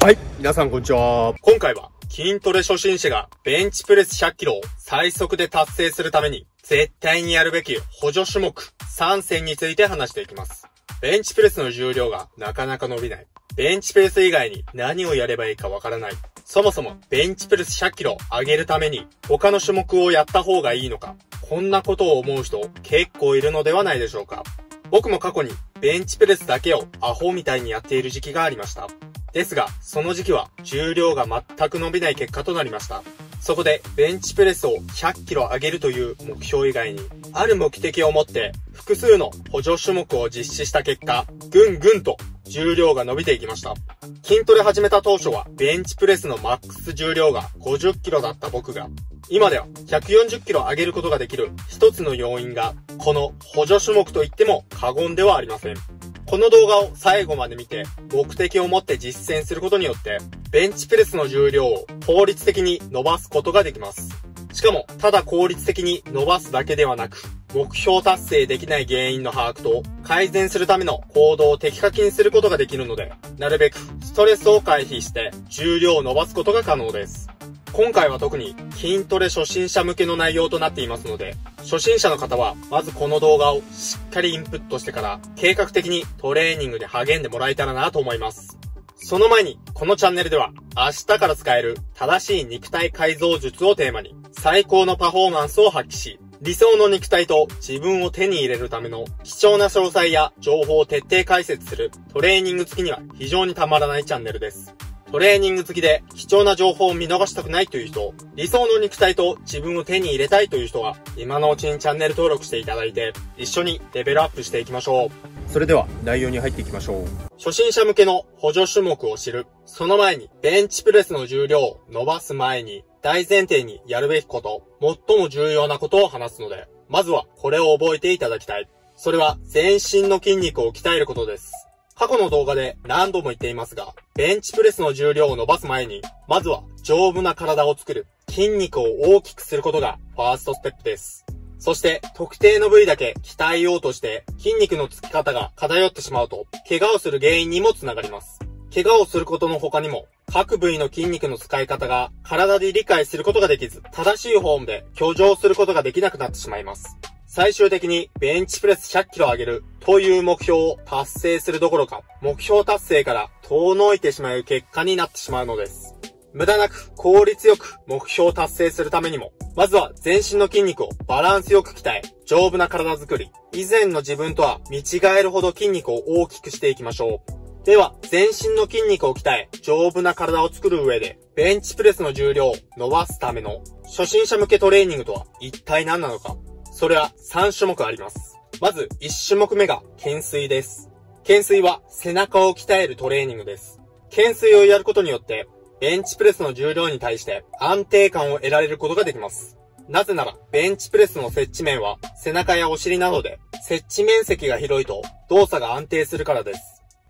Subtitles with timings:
[0.00, 1.34] はい、皆さんこんにちは。
[1.42, 10.68] 今回は筋トレ初心者がベンチプレス100キロを最速で達成するために絶対にやるべき補助種目3選について話していきます。
[11.02, 13.26] ベンチプレスの重量がなかなか伸びない。
[13.56, 16.12] ベンチプレス以外に何をやればいいかわからない。
[16.44, 21.16] そもそもベンチプレス100キロ上げるために他の種目をやった方がいいのか。
[21.40, 24.44] こんなことを思う人結構いるのではないでしょうか。
[24.92, 28.86] 僕も過去にベンチプレスだけをアホみたいにやっている時期がありました。
[29.32, 33.02] ですが、その時期は重量が全く伸びない結果となりました。
[33.40, 37.00] そこで、ベンチプレスを100キロ上げるという目標以外に、
[37.32, 43.74] ある目的を持って、複数の補助種目を実施した結果、ぐんぐんと重量が伸びていきました。
[44.22, 48.88] 筋トレ始めた当初は、ベンチプレスのマックス重量が50キロだった僕が、
[49.30, 55.97] 今では140キロ上げることができる一つの要因が、この補助種目と言っても過言ではありません。
[56.28, 60.18] この動画を最後まで見て、目的を持って実践することによって、
[60.50, 64.10] ベンチプレスの重量を効率的に伸ばすことができます。
[64.52, 67.22] しかも、ただ効率的に伸ばすだけではなく、
[67.54, 77.27] 目標達成できない原因の把握と、改善するための行動を的確にすることができるので、なるべくストレスを回避して、重量を伸ばすことが可能です。
[77.72, 88.58] 今回は特に筋トレ初心者向けの内容となっていますので、初心者の方はまずこの動画をしっかりインプットしてから計画的にトレーニングで励んでもらえたらなと思います。
[88.96, 104.74] その前に、このチャンネルでは明日から使える正しい肉体改造術をテーマに最高のパフォーマンスを発揮し、理想の肉体と自分を手に入れるための貴重な詳細や情報を徹底解説するトレーニング付きには非常にたまらないチャンネルです。
[105.10, 115.10] トレーニング付きで貴重な情報を見逃したくないという人、理想の肉体と自分を手に入れたいという人は、今のうちにチャンネル登録していただいて、一緒にレベルアップしていきましょう。
[115.50, 117.06] それでは内容に入っていきましょう。
[117.38, 119.46] 初心者向けの補助種目を知る。
[119.64, 124.62] その前に、ベンチプレスの重量を伸ばす前に、大前提にやるべきこと、
[125.08, 128.68] 最も重要なことを話すので、まずはこれを覚えていただきたい。
[128.94, 131.57] それは全身の筋肉を鍛えることです。
[131.98, 138.84] 過去の動画で何度も言っていますが、ベンチプレスの重量を伸ばす前に、まずは丈夫な体を作る、筋肉を
[139.16, 141.26] 大きくすることがファーストステップです。
[141.58, 148.38] そして、特定の部位だけ鍛えようとして、筋肉のつき方が偏ってしまうと、怪我をする原因にもつながります。
[148.72, 156.96] 怪我をすることの他にも、各部位の筋肉の使い方が体で理解することができず、正しいフォームで挙上することができなくなってしまいます。
[157.30, 165.94] 最終的にベンチプレス100キロ上げるという目標を達成するどころか、目標達成から遠のいてしまう結果になってしまうのです。
[166.32, 177.22] 無駄なく効率よく目標を達成するためにも、まずは全身の筋肉をバランスよく鍛え、丈夫な体づくり、以前の自分とは見違えるほど筋肉を大きくしていきましょ
[177.62, 177.66] う。
[177.66, 186.34] では、全身の筋肉を鍛え、丈夫な体を作る上で、ベンチプレスの重量を伸ばすための初心者向けトレーニングとは一体何なのか。
[186.78, 188.38] それは3種目あります。
[188.60, 190.88] まず1種目目が懸垂です。
[191.22, 193.80] 懸垂は背中を鍛えるトレーニングです。
[194.10, 195.48] 懸垂をやることによって、
[195.80, 199.58] ベンチプレスの重量に対して安定感を得られることができます。
[199.88, 206.60] なぜなら、ベンチプレスの接地面は背中やお尻などで接地面積が広いと動作が安定するからです。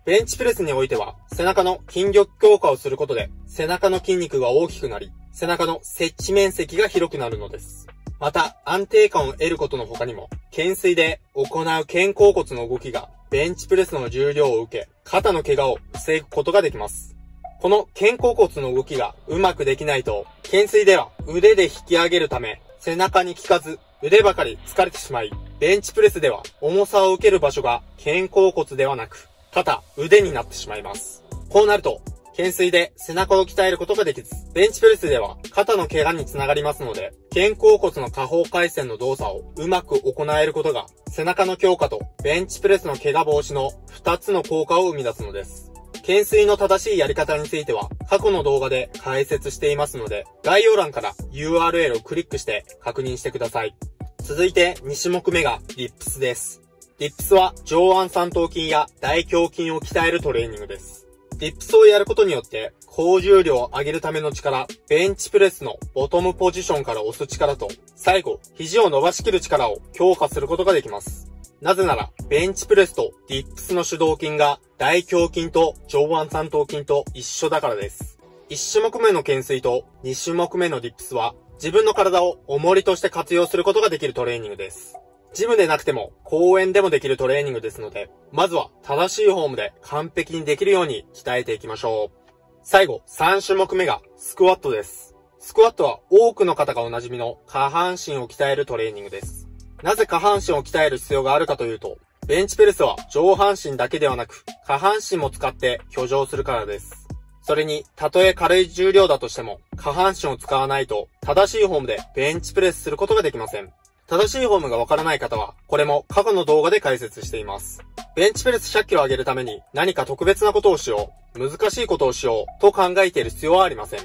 [0.03, 7.85] ベンチプレスにおいては背中の筋力強化をすることで背中の筋肉が大きくなり、背中の接地面積が広くなるのです。
[8.19, 17.15] また、安定感を得ることの他にも、懸垂で行う肩甲骨の動きが、ベンチプレスの重量を受け、肩の怪我を防ぐことができます。
[17.61, 31.23] この肩甲骨の動きがうまくできないと、懸垂では腕で引き上げるため、背中に効かず、腕ばかり疲れてしまい、ベンチプレスでは重さを受ける場所が肩甲骨ではなく、肩、腕になってしまいます。
[31.49, 32.01] こうなると、
[32.39, 45.69] 懸垂で背中を鍛えることができず、ベンチプレスでは肩の怪我につながりますので、肩甲骨の下方回線の動作をうまく行えることが、背中の強化とベンチプレスの怪我防止の2つの効果を生み出すのです。
[45.95, 53.75] 懸垂の正しいやり方については、過去の動画で解説していますので、概要欄から URL をクリックして確認してください。
[54.23, 56.61] 続いて2種目目がディップスです。
[56.99, 61.08] ディップスは上腕三頭筋や大胸筋を鍛えるトレーニングです。
[61.39, 71.31] ディップスをやることによって、高重量を上げるための力、ベンチプレスのボトムポジションから押す力と、最後、肘を伸ばしきる力を強化することができます。
[71.61, 78.19] なぜなら、ベンチプレスとディップスの主動筋が大胸筋と上腕三頭筋と一緒だからです。
[78.49, 84.97] 1種目目の懸垂と2種目目のディップスは、自分の体を重りとして活用することができるトレーニングです。
[85.33, 92.19] ジムでなくても公園でもできるトレーニングですので、まずは正しいフォームで完璧にできるように鍛えていきましょう。
[92.63, 95.15] 最後、3種目目がスクワットです。
[95.39, 99.47] スクワットは多くの方がおなじみの下半身を鍛えるトレーニングです。
[99.83, 101.97] なぜ下半身を鍛える必要があるかというと、
[102.27, 107.07] ベンチプレスは上半身だけではなく、下半身も使って挙上するからです。
[107.41, 113.71] それに、たとえ軽い重量だとしても、下半身を使わないと、正しいフォームでベンチプレスすることができません。
[114.09, 117.83] 正しいフォームがわからない方は、これも過去の動画で解説しています。
[118.15, 123.99] ベンチプレス100キロ上げるために何か特別なことをしよう、難しいことをしようと考えている必要はありません。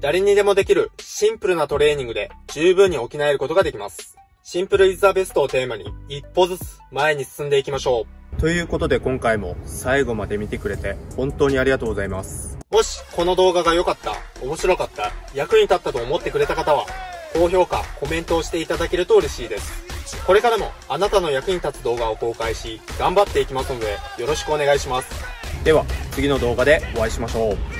[0.00, 4.16] 誰にでもできるシンプルなトレーニングで十分に補えることができます。
[4.42, 8.06] シンプルイズザベストをテーマに一歩ずつ前に進んでいきましょ
[8.38, 8.40] う。
[8.40, 12.56] ということで今回も最後まで見てくれて本当にありがとうございます。
[12.70, 16.86] もしこの動画が良かった、面白かった、役に立ったと思ってくれた方は、
[17.32, 19.90] 高評価、コメントをしていただけると嬉しいです。
[20.26, 25.08] これからもあなたの役に立つ動画を公開し、頑張っていきますのでよろしくお願いします。
[25.64, 27.79] では次の動画でお会いしましょう。